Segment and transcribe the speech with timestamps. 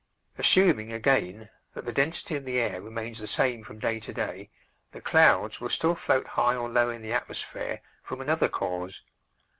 [0.35, 4.49] Assuming again that the density of the air remains the same from day to day,
[4.93, 9.03] the clouds will still float high or low in the atmosphere from another cause.